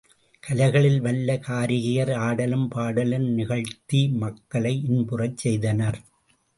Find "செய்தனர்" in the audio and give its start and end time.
5.37-5.99